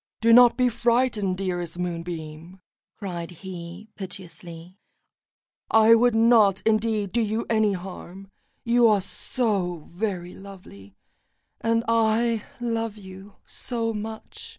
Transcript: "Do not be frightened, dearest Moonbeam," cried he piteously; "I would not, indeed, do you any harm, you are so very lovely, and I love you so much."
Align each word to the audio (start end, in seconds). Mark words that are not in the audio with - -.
"Do 0.19 0.33
not 0.33 0.57
be 0.57 0.67
frightened, 0.67 1.37
dearest 1.37 1.77
Moonbeam," 1.77 2.59
cried 2.97 3.29
he 3.29 3.87
piteously; 3.95 4.79
"I 5.69 5.93
would 5.93 6.15
not, 6.15 6.59
indeed, 6.65 7.11
do 7.11 7.21
you 7.21 7.45
any 7.51 7.73
harm, 7.73 8.31
you 8.63 8.87
are 8.87 8.99
so 9.01 9.91
very 9.93 10.33
lovely, 10.33 10.95
and 11.59 11.83
I 11.87 12.41
love 12.59 12.97
you 12.97 13.35
so 13.45 13.93
much." 13.93 14.49